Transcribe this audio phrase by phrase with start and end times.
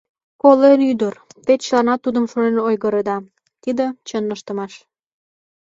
[0.41, 1.13] Колен ӱдыр,
[1.45, 3.17] те чыланат тудым шонен ойгыреда,
[3.63, 4.73] тиде– чын ыштымаш.